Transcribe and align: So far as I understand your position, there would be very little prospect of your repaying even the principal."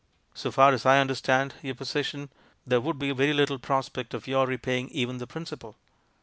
So 0.33 0.49
far 0.49 0.73
as 0.73 0.83
I 0.83 0.99
understand 0.99 1.53
your 1.61 1.75
position, 1.75 2.31
there 2.65 2.81
would 2.81 2.97
be 2.97 3.11
very 3.11 3.33
little 3.33 3.59
prospect 3.59 4.15
of 4.15 4.25
your 4.25 4.47
repaying 4.47 4.89
even 4.89 5.19
the 5.19 5.27
principal." 5.27 5.77